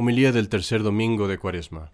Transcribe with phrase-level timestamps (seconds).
[0.00, 1.90] Homilía del tercer domingo de Cuaresma.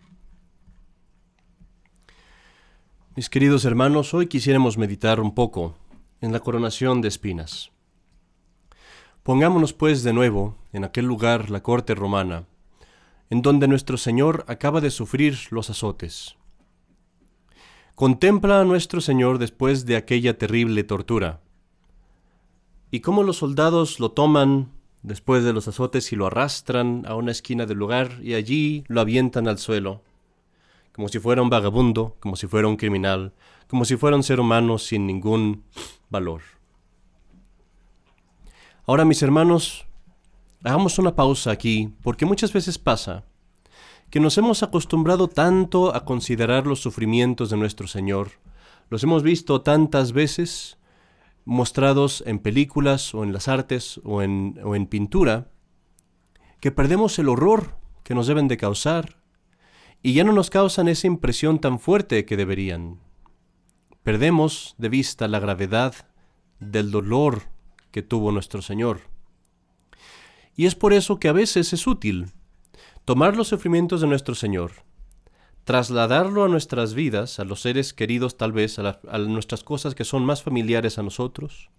[3.17, 5.79] Mis queridos hermanos, hoy quisiéramos meditar un poco
[6.21, 7.73] en la coronación de espinas.
[9.23, 12.45] Pongámonos pues de nuevo en aquel lugar, la corte romana,
[13.31, 16.37] en donde nuestro Señor acaba de sufrir los azotes.
[17.95, 21.41] Contempla a nuestro Señor después de aquella terrible tortura,
[22.91, 24.75] y cómo los soldados lo toman
[25.05, 29.03] después de los azotes y lo arrastran a una esquina del lugar y allí lo
[29.03, 30.01] avientan al suelo,
[30.93, 33.33] como si fuera un vagabundo, como si fuera un criminal,
[33.69, 35.63] como si fuera un ser humano sin ningún
[36.09, 36.41] valor.
[38.87, 39.87] Ahora, mis hermanos,
[40.65, 43.25] hagamos una pausa aquí, porque muchas veces pasa
[44.11, 48.31] que nos hemos acostumbrado tanto a considerar los sufrimientos de nuestro Señor,
[48.89, 50.79] los hemos visto tantas veces,
[51.45, 55.51] mostrados en películas o en las artes o en, o en pintura,
[56.61, 59.23] que perdemos el horror que nos deben de causar
[60.03, 63.01] y ya no nos causan esa impresión tan fuerte que deberían.
[64.03, 65.95] Perdemos de vista la gravedad
[66.61, 67.43] del dolor
[67.91, 69.01] que tuvo nuestro Señor.
[70.57, 72.33] Y es por eso que a veces es útil
[73.05, 74.73] tomar los sufrimientos de nuestro Señor,
[75.65, 80.25] trasladarlo a nuestras vidas, a los seres queridos tal vez, a, nuestras cosas que son
[80.25, 81.71] más familiares a nosotros,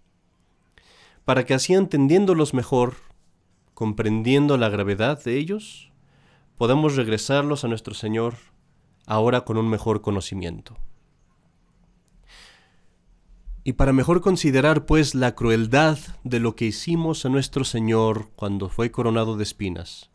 [1.24, 2.96] para que así entendiéndolos mejor,
[3.74, 5.92] comprendiendo la gravedad de ellos,
[6.58, 8.36] podamos regresarlos a nuestro Señor
[9.06, 10.78] ahora con un mejor conocimiento.
[13.64, 18.70] Y para mejor considerar pues la crueldad de lo que hicimos a nuestro Señor cuando
[18.70, 20.12] fue coronado de espinas,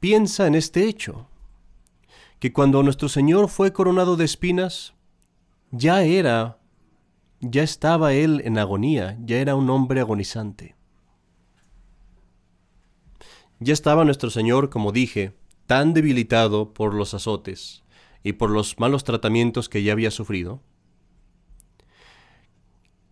[0.00, 1.28] piensa en este hecho
[2.38, 4.94] que cuando nuestro Señor fue coronado de espinas,
[5.70, 6.58] ya era,
[7.40, 10.76] ya estaba Él en agonía, ya era un hombre agonizante.
[13.60, 15.34] Ya estaba nuestro Señor, como dije,
[15.66, 17.82] tan debilitado por los azotes
[18.22, 20.62] y por los malos tratamientos que ya había sufrido.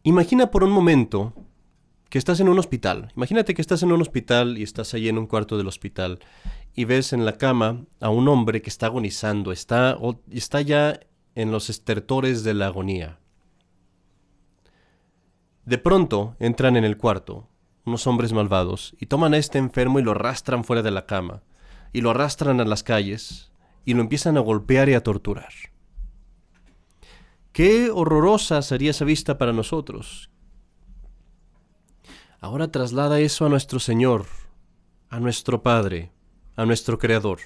[0.05, 1.35] Imagina por un momento
[2.09, 3.13] que estás en un hospital.
[3.17, 6.21] Imagínate que estás en un hospital y estás ahí en un cuarto del hospital
[6.75, 9.99] y ves en la cama a un hombre que está agonizando, está,
[10.31, 11.01] está ya
[11.35, 13.19] en los estertores de la agonía.
[15.65, 17.49] De pronto entran en el cuarto
[17.85, 21.43] unos hombres malvados y toman a este enfermo y lo arrastran fuera de la cama,
[21.93, 23.53] y lo arrastran a las calles,
[23.85, 25.53] y lo empiezan a golpear y a torturar.
[27.53, 30.31] Qué horrorosa sería esa vista para nosotros.
[32.41, 34.27] Ahora traslada eso a nuestro Señor,
[35.09, 36.13] a nuestro Padre,
[36.55, 37.39] a nuestro Creador.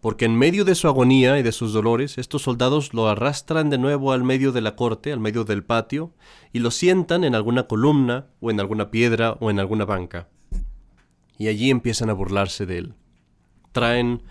[0.00, 3.76] Porque en medio de su agonía y de sus dolores, estos soldados lo arrastran de
[3.76, 6.14] nuevo al medio de la corte, al medio del patio,
[6.52, 10.28] y lo sientan en alguna columna, o en alguna piedra, o en alguna banca.
[11.36, 12.94] Y allí empiezan a burlarse de él.
[13.72, 14.22] Traen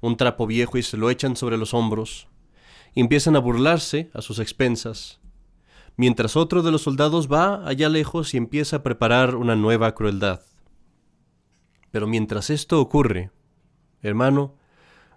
[0.00, 2.28] un trapo viejo y se lo echan sobre los hombros,
[2.94, 5.20] y empiezan a burlarse a sus expensas,
[5.96, 10.42] mientras otro de los soldados va allá lejos y empieza a preparar una nueva crueldad.
[11.90, 13.30] Pero mientras esto ocurre,
[14.02, 14.54] hermano,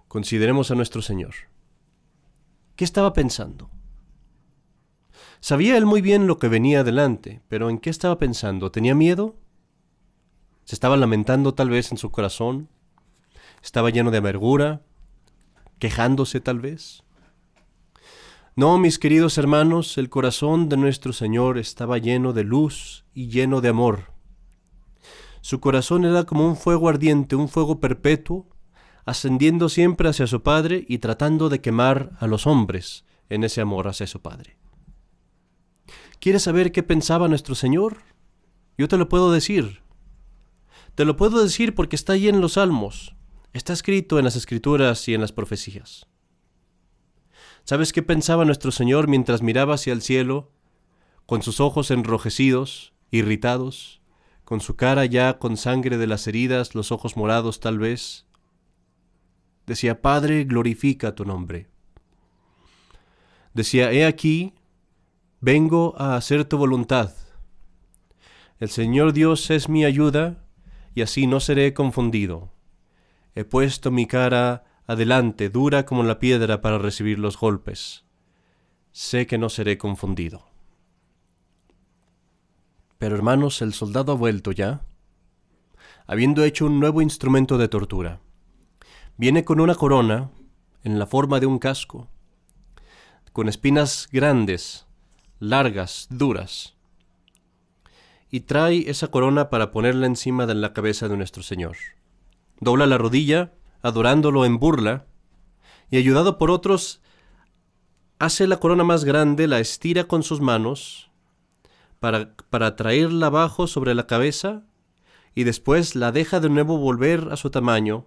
[0.07, 1.33] consideremos a nuestro Señor.
[2.75, 3.69] ¿Qué estaba pensando?
[5.41, 8.71] Sabía él muy bien lo que venía adelante, pero ¿en qué estaba pensando?
[8.71, 9.35] ¿Tenía miedo?
[10.65, 12.69] ¿Se estaba lamentando tal vez en su corazón?
[13.63, 14.81] ¿Estaba lleno de amargura?
[15.79, 17.03] ¿Quejándose tal vez?
[18.59, 23.61] No, mis queridos hermanos, el corazón de nuestro Señor estaba lleno de luz y lleno
[23.61, 24.11] de amor.
[25.39, 28.49] Su corazón era como un fuego ardiente, un fuego perpetuo,
[29.05, 33.87] ascendiendo siempre hacia su Padre y tratando de quemar a los hombres en ese amor
[33.87, 34.57] hacia su Padre.
[36.19, 37.99] ¿Quieres saber qué pensaba nuestro Señor?
[38.77, 39.83] Yo te lo puedo decir.
[40.95, 43.15] Te lo puedo decir porque está ahí en los salmos,
[43.53, 46.09] está escrito en las escrituras y en las profecías.
[47.69, 50.49] ¿Sabes qué pensaba nuestro Señor mientras miraba hacia el cielo,
[51.27, 54.01] con sus ojos enrojecidos, irritados?
[54.43, 58.25] con su cara ya con sangre de las heridas, los ojos morados tal vez.
[59.67, 61.67] Decía, Padre, glorifica tu nombre.
[63.53, 64.55] Decía, He aquí,
[65.39, 67.13] vengo a hacer tu voluntad.
[68.59, 70.43] El Señor Dios es mi ayuda,
[70.95, 72.51] y así no seré confundido.
[73.35, 78.05] He puesto mi cara adelante, dura como la piedra para recibir los golpes.
[78.91, 80.47] Sé que no seré confundido.
[82.97, 84.81] Pero hermanos, el soldado ha vuelto ya,
[86.07, 88.19] habiendo hecho un nuevo instrumento de tortura.
[89.15, 90.31] Viene con una corona
[90.83, 92.07] en la forma de un casco,
[93.31, 94.87] con espinas grandes,
[95.37, 96.75] largas, duras,
[98.31, 101.77] y trae esa corona para ponerla encima de la cabeza de nuestro Señor.
[102.59, 105.05] dobla la rodilla, adorándolo en burla,
[105.91, 107.01] y ayudado por otros,
[108.19, 111.09] hace la corona más grande, la estira con sus manos,
[111.99, 114.63] para, para traerla abajo sobre la cabeza,
[115.35, 118.05] y después la deja de nuevo volver a su tamaño,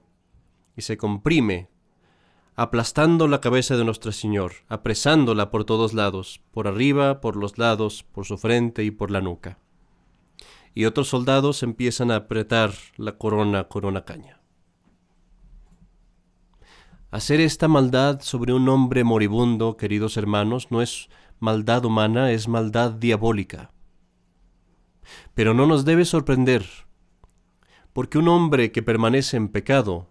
[0.76, 1.68] y se comprime,
[2.54, 8.04] aplastando la cabeza de nuestro Señor, apresándola por todos lados, por arriba, por los lados,
[8.12, 9.58] por su frente y por la nuca.
[10.74, 14.41] Y otros soldados empiezan a apretar la corona con una caña.
[17.12, 21.10] Hacer esta maldad sobre un hombre moribundo, queridos hermanos, no es
[21.40, 23.70] maldad humana, es maldad diabólica.
[25.34, 26.64] Pero no nos debe sorprender,
[27.92, 30.08] porque un hombre que permanece en pecado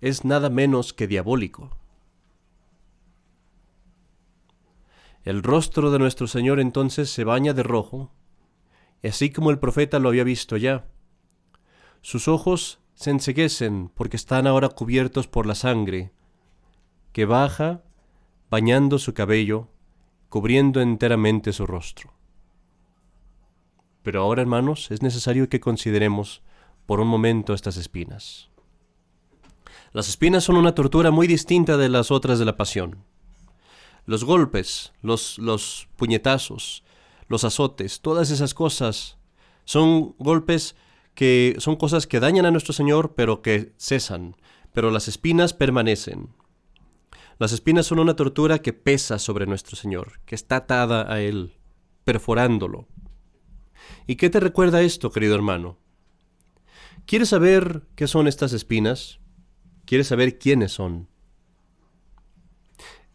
[0.00, 1.76] es nada menos que diabólico.
[5.22, 8.10] El rostro de nuestro Señor entonces se baña de rojo,
[9.04, 10.88] así como el profeta lo había visto ya.
[12.02, 16.15] Sus ojos se enseguecen porque están ahora cubiertos por la sangre,
[17.16, 17.82] que baja
[18.50, 19.68] bañando su cabello,
[20.28, 22.12] cubriendo enteramente su rostro.
[24.02, 26.42] Pero ahora, hermanos, es necesario que consideremos
[26.84, 28.50] por un momento estas espinas.
[29.92, 32.98] Las espinas son una tortura muy distinta de las otras de la pasión.
[34.04, 36.84] Los golpes, los, los puñetazos,
[37.28, 39.16] los azotes, todas esas cosas
[39.64, 40.76] son golpes
[41.14, 44.36] que son cosas que dañan a nuestro Señor, pero que cesan,
[44.74, 46.28] pero las espinas permanecen.
[47.38, 51.54] Las espinas son una tortura que pesa sobre nuestro Señor, que está atada a Él,
[52.04, 52.88] perforándolo.
[54.06, 55.78] ¿Y qué te recuerda esto, querido hermano?
[57.04, 59.20] ¿Quieres saber qué son estas espinas?
[59.84, 61.08] ¿Quieres saber quiénes son?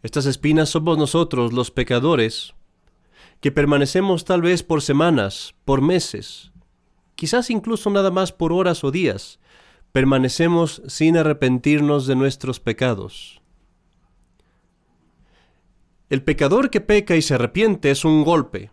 [0.02, 2.54] Estas espinas somos nosotros, los pecadores,
[3.40, 6.52] que permanecemos tal vez por semanas, por meses,
[7.16, 9.40] quizás incluso nada más por horas o días,
[9.90, 13.41] permanecemos sin arrepentirnos de nuestros pecados.
[16.12, 18.70] El pecador que peca y se arrepiente es un golpe,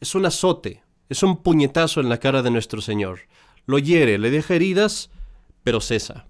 [0.00, 3.20] es un azote, es un puñetazo en la cara de nuestro Señor
[3.68, 5.10] lo hiere, le deja heridas,
[5.62, 6.26] pero cesa.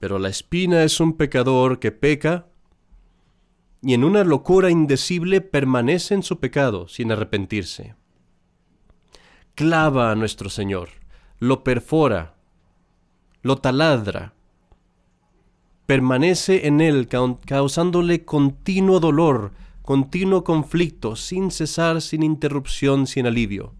[0.00, 2.48] Pero la espina es un pecador que peca
[3.80, 7.94] y en una locura indecible permanece en su pecado sin arrepentirse.
[9.54, 10.88] Clava a nuestro Señor,
[11.38, 12.34] lo perfora,
[13.42, 14.34] lo taladra,
[15.88, 17.08] permanece en él
[17.46, 23.72] causándole continuo dolor, continuo conflicto, sin cesar, sin interrupción, sin alivio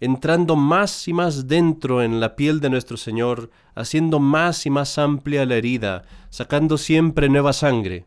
[0.00, 4.96] entrando más y más dentro en la piel de nuestro Señor, haciendo más y más
[4.98, 8.06] amplia la herida, sacando siempre nueva sangre.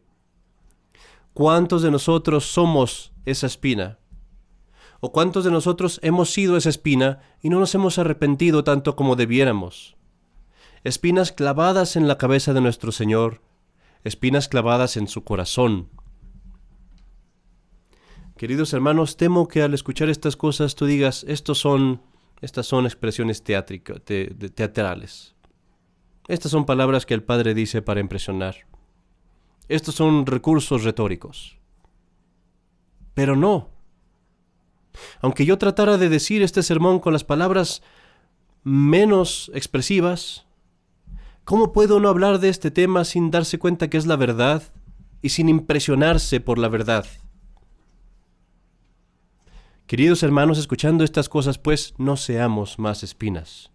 [1.33, 3.99] ¿Cuántos de nosotros somos esa espina?
[4.99, 9.15] ¿O cuántos de nosotros hemos sido esa espina y no nos hemos arrepentido tanto como
[9.15, 9.95] debiéramos?
[10.83, 13.41] Espinas clavadas en la cabeza de nuestro Señor,
[14.03, 15.89] espinas clavadas en su corazón,
[18.37, 22.01] Queridos hermanos, temo que al escuchar estas cosas tú digas, estos son,
[22.41, 25.35] estas son expresiones teatrales.
[26.27, 28.55] Estas son palabras que el Padre dice para impresionar.
[29.69, 31.57] Estos son recursos retóricos.
[33.13, 33.69] Pero no.
[35.21, 37.81] Aunque yo tratara de decir este sermón con las palabras
[38.63, 40.45] menos expresivas,
[41.43, 44.63] ¿cómo puedo no hablar de este tema sin darse cuenta que es la verdad
[45.21, 47.05] y sin impresionarse por la verdad?
[49.87, 53.71] Queridos hermanos, escuchando estas cosas, pues no seamos más espinas.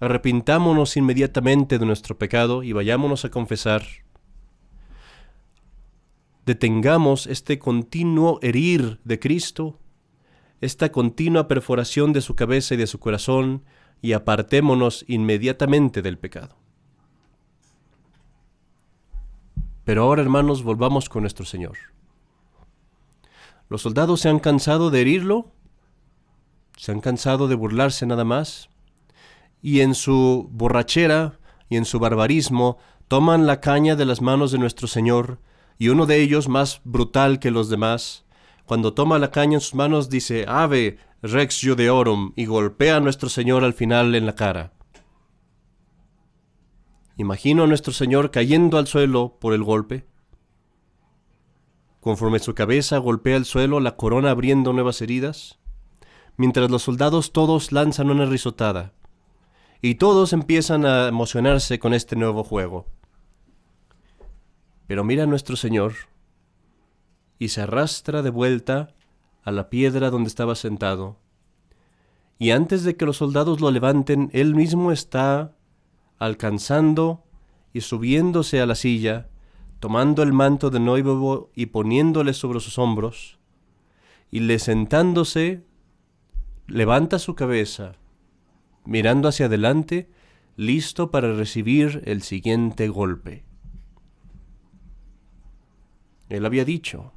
[0.00, 3.84] Arrepintámonos inmediatamente de nuestro pecado y vayámonos a confesar.
[6.46, 9.78] Detengamos este continuo herir de Cristo,
[10.60, 13.64] esta continua perforación de su cabeza y de su corazón,
[14.04, 16.56] y apartémonos inmediatamente del pecado.
[19.84, 21.78] Pero ahora, hermanos, volvamos con nuestro Señor.
[23.70, 25.52] Los soldados se han cansado de herirlo,
[26.76, 28.68] se han cansado de burlarse nada más,
[29.62, 31.38] y en su borrachera
[31.70, 32.76] y en su barbarismo
[33.08, 35.38] toman la caña de las manos de nuestro Señor,
[35.78, 38.26] y uno de ellos, más brutal que los demás,
[38.66, 43.30] cuando toma la caña en sus manos dice, Ave Rex Judeorum, y golpea a nuestro
[43.30, 44.74] Señor al final en la cara.
[47.16, 50.06] Imagino a nuestro Señor cayendo al suelo por el golpe,
[52.00, 55.58] Conforme su cabeza golpea el suelo, la corona abriendo nuevas heridas,
[56.36, 58.92] mientras los soldados todos lanzan una risotada,
[59.80, 62.86] y todos empiezan a emocionarse con este nuevo juego.
[64.86, 65.94] Pero mira a nuestro Señor,
[67.38, 68.93] y se arrastra de vuelta
[69.44, 71.18] a la piedra donde estaba sentado,
[72.38, 75.56] y antes de que los soldados lo levanten, él mismo está
[76.18, 77.24] alcanzando
[77.72, 79.28] y subiéndose a la silla,
[79.80, 83.38] tomando el manto de nuevo y poniéndole sobre sus hombros,
[84.30, 85.64] y le sentándose,
[86.66, 87.92] levanta su cabeza,
[88.84, 90.10] mirando hacia adelante,
[90.56, 93.44] listo para recibir el siguiente golpe.
[96.28, 97.12] Él había dicho,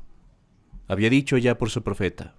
[0.88, 2.36] había dicho ya por su profeta,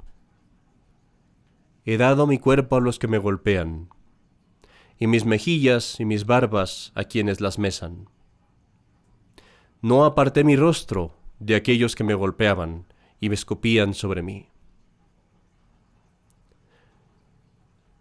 [1.85, 3.89] He dado mi cuerpo a los que me golpean,
[4.99, 8.11] y mis mejillas y mis barbas a quienes las mesan.
[9.81, 12.85] No aparté mi rostro de aquellos que me golpeaban
[13.21, 14.51] y me escupían sobre mí.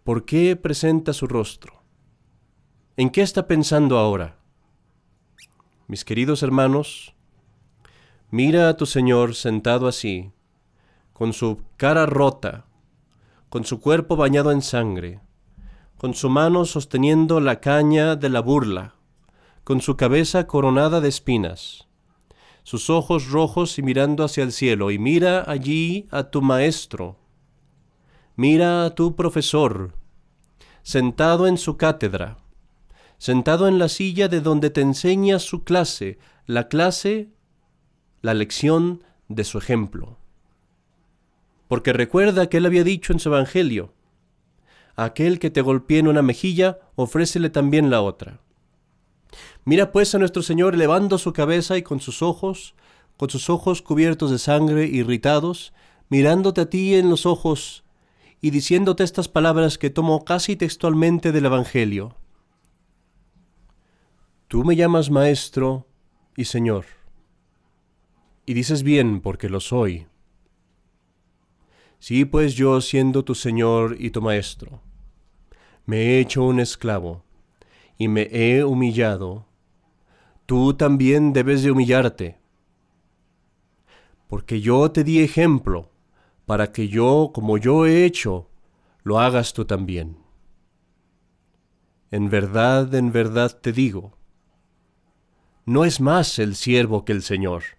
[0.04, 1.82] ¿Por qué presenta su rostro?
[2.96, 4.36] ¿En qué está pensando ahora?
[5.86, 7.14] Mis queridos hermanos,
[8.30, 10.32] mira a tu Señor sentado así,
[11.18, 12.66] con su cara rota,
[13.48, 15.20] con su cuerpo bañado en sangre,
[15.96, 18.94] con su mano sosteniendo la caña de la burla,
[19.64, 21.88] con su cabeza coronada de espinas,
[22.62, 27.16] sus ojos rojos y mirando hacia el cielo, y mira allí a tu maestro,
[28.36, 29.96] mira a tu profesor,
[30.84, 32.38] sentado en su cátedra,
[33.16, 37.32] sentado en la silla de donde te enseña su clase, la clase,
[38.22, 40.17] la lección de su ejemplo
[41.68, 43.92] porque recuerda que él había dicho en su Evangelio,
[44.96, 48.40] aquel que te golpee en una mejilla, ofrécele también la otra.
[49.64, 52.74] Mira pues a nuestro Señor elevando su cabeza y con sus ojos,
[53.16, 55.72] con sus ojos cubiertos de sangre, irritados,
[56.08, 57.84] mirándote a ti en los ojos
[58.40, 62.16] y diciéndote estas palabras que tomo casi textualmente del Evangelio.
[64.48, 65.86] Tú me llamas Maestro
[66.36, 66.86] y Señor,
[68.46, 70.06] y dices bien porque lo soy.
[71.98, 74.80] Sí, pues yo, siendo tu Señor y tu Maestro,
[75.84, 77.24] me he hecho un esclavo
[77.96, 79.46] y me he humillado,
[80.46, 82.38] tú también debes de humillarte,
[84.28, 85.90] porque yo te di ejemplo
[86.46, 88.48] para que yo, como yo he hecho,
[89.02, 90.18] lo hagas tú también.
[92.10, 94.16] En verdad, en verdad te digo,
[95.66, 97.77] no es más el siervo que el Señor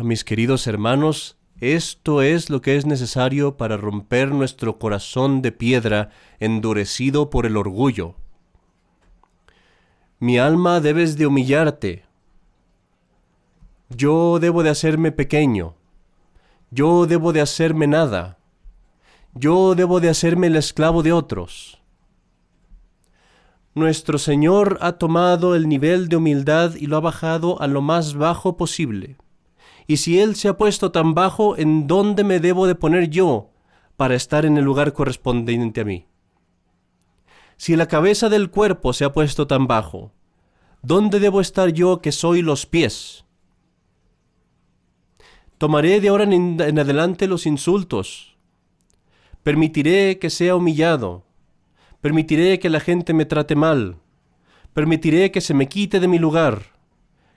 [0.00, 6.10] mis queridos hermanos, esto es lo que es necesario para romper nuestro corazón de piedra
[6.40, 8.16] endurecido por el orgullo.
[10.18, 12.04] Mi alma debes de humillarte.
[13.90, 15.74] Yo debo de hacerme pequeño.
[16.70, 18.38] Yo debo de hacerme nada.
[19.34, 21.82] Yo debo de hacerme el esclavo de otros.
[23.74, 28.14] Nuestro Señor ha tomado el nivel de humildad y lo ha bajado a lo más
[28.14, 29.16] bajo posible.
[29.86, 33.50] Y si Él se ha puesto tan bajo, ¿en dónde me debo de poner yo
[33.96, 36.06] para estar en el lugar correspondiente a mí?
[37.56, 40.12] Si la cabeza del cuerpo se ha puesto tan bajo,
[40.82, 43.24] ¿dónde debo estar yo que soy los pies?
[45.58, 48.36] Tomaré de ahora en, adelante los insultos.
[49.44, 51.24] Permitiré que sea humillado.
[52.00, 53.98] Permitiré que la gente me trate mal.
[54.74, 56.71] Permitiré que se me quite de mi lugar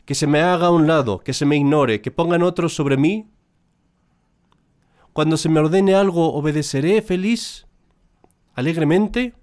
[0.06, 2.98] que se me haga a un lado, que se me ignore, que pongan otros sobre
[2.98, 3.30] mí?
[5.14, 7.68] Cuando se me ordene algo, obedeceré feliz,
[8.54, 9.34] alegremente.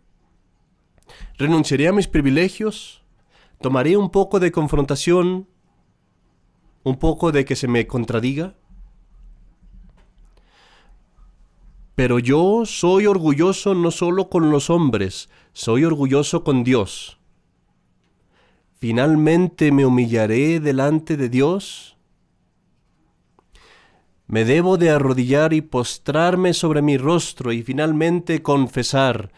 [1.36, 3.02] Renunciaré a mis privilegios,
[3.60, 5.48] tomaré un poco de confrontación,
[6.84, 8.54] un poco de que se me contradiga.
[11.94, 17.21] Pero yo soy orgulloso no solo con los hombres, soy orgulloso con Dios.
[18.82, 21.96] ¿Finalmente me humillaré delante de Dios?
[24.26, 29.30] Me debo de arrodillar y postrarme sobre mi rostro y finalmente confesar,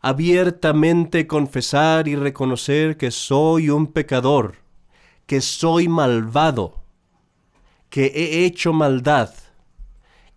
[0.00, 4.58] abiertamente confesar y reconocer que soy un pecador,
[5.26, 6.84] que soy malvado,
[7.90, 9.34] que he hecho maldad,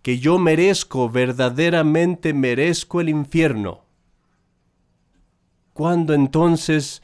[0.02, 3.84] que yo merezco, verdaderamente merezco el infierno.
[5.72, 7.00] ¿Cuándo entonces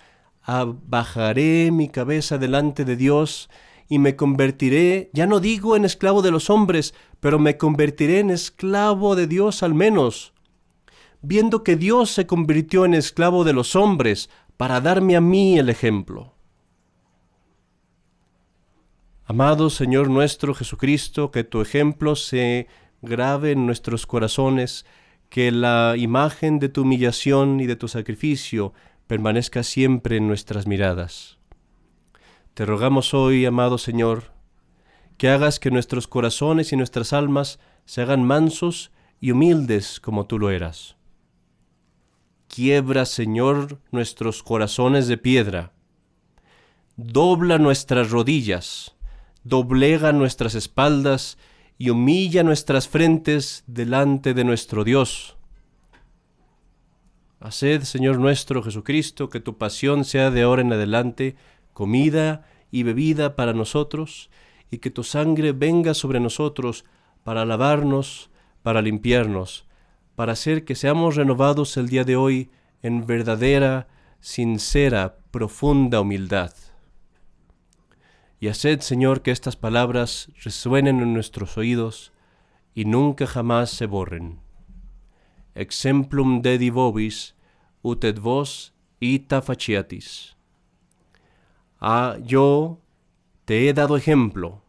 [0.47, 3.49] bajaré mi cabeza delante de Dios
[3.89, 8.31] y me convertiré, ya no digo en esclavo de los hombres, pero me convertiré en
[8.31, 10.33] esclavo de Dios al menos,
[11.21, 15.69] viendo que Dios se convirtió en esclavo de los hombres para darme a mí el
[15.69, 16.35] ejemplo.
[19.25, 22.67] Amado Señor nuestro Jesucristo, que tu ejemplo se
[23.03, 24.85] grave en nuestros corazones,
[25.29, 28.73] que la imagen de tu humillación y de tu sacrificio
[29.07, 31.39] permanezca siempre en nuestras miradas.
[32.55, 34.33] Te rogamos hoy, amado Señor,
[35.17, 40.39] que hagas que nuestros corazones y nuestras almas se hagan mansos y humildes como tú
[40.39, 40.97] lo eras.
[42.49, 45.73] Quiebra, Señor, nuestros corazones de piedra.
[46.97, 48.95] Dobla nuestras rodillas,
[49.45, 51.39] doblega nuestras espaldas
[51.79, 55.39] y humilla nuestras frentes delante de nuestro Dios.
[57.45, 61.35] Haced, Señor nuestro Jesucristo, que tu pasión sea de ahora en adelante
[61.73, 64.31] comida y bebida para nosotros,
[64.71, 66.85] y que tu sangre venga sobre nosotros
[67.25, 68.31] para lavarnos,
[68.63, 69.67] para limpiarnos,
[70.15, 73.89] para hacer que seamos renovados el día de hoy en verdadera,
[74.21, 76.53] sincera, profunda humildad.
[78.39, 82.13] Y haced, Señor, que estas palabras resuenen en nuestros oídos
[82.75, 84.41] y nunca jamás se borren.
[85.55, 87.35] Exemplum dedi vobis,
[87.83, 90.37] ut et vos ita faciatis.
[91.81, 92.79] Ah, yo
[93.45, 94.63] te he dado ejemplo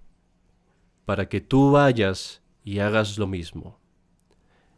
[1.06, 3.80] para que tú vayas y hagas lo mismo.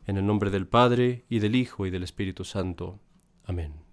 [0.06, 3.00] En el nombre del Padre, y del Hijo, y del Espíritu Santo.
[3.46, 3.85] Amén.